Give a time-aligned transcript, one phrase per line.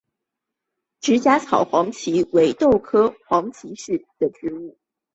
[0.99, 4.75] 直荚草黄耆为豆科黄芪属的植物。